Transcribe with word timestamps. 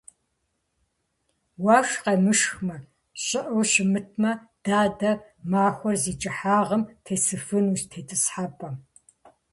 Уэшх 1.63 1.95
къемышхмэ, 2.03 2.75
щӀыӀэу 3.25 3.63
щымытмэ, 3.71 4.31
дадэ 4.63 5.11
махуэр 5.51 5.95
зи 6.03 6.13
кӀыхьагъым 6.21 6.83
тесыфынущ 7.03 7.81
тетӏысхьэпӏэм. 7.91 8.75